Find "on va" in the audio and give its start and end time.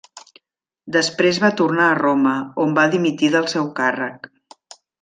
2.65-2.89